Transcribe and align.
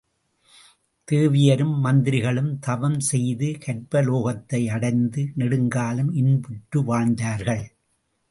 தேவியரும் 1.07 1.75
மந்திரிகளும் 1.83 2.49
தவம் 2.59 2.97
செய்து 3.09 3.49
கற்பலோகத்தை 3.65 4.61
அடைந்து 4.69 5.23
நெடுங்காலம் 5.35 6.11
இன்புற்று 6.13 6.81
வாழ்ந்தார்கள். 6.83 7.63